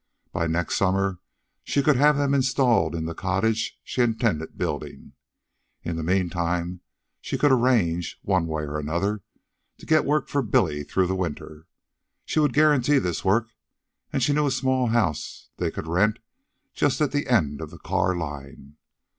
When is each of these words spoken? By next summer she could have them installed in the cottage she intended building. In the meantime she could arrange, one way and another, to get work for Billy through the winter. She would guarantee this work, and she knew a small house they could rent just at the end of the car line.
By 0.33 0.47
next 0.47 0.77
summer 0.77 1.19
she 1.63 1.83
could 1.83 1.95
have 1.95 2.17
them 2.17 2.33
installed 2.33 2.95
in 2.95 3.05
the 3.05 3.13
cottage 3.13 3.77
she 3.83 4.01
intended 4.01 4.57
building. 4.57 5.13
In 5.83 5.95
the 5.95 6.01
meantime 6.01 6.81
she 7.21 7.37
could 7.37 7.51
arrange, 7.51 8.17
one 8.23 8.47
way 8.47 8.63
and 8.63 8.75
another, 8.77 9.21
to 9.77 9.85
get 9.85 10.03
work 10.03 10.27
for 10.27 10.41
Billy 10.41 10.83
through 10.83 11.05
the 11.05 11.13
winter. 11.15 11.67
She 12.25 12.39
would 12.39 12.51
guarantee 12.53 12.97
this 12.97 13.23
work, 13.23 13.49
and 14.11 14.23
she 14.23 14.33
knew 14.33 14.47
a 14.47 14.49
small 14.49 14.87
house 14.87 15.49
they 15.57 15.69
could 15.69 15.85
rent 15.85 16.17
just 16.73 16.99
at 16.99 17.11
the 17.11 17.27
end 17.27 17.61
of 17.61 17.69
the 17.69 17.77
car 17.77 18.17
line. 18.17 18.77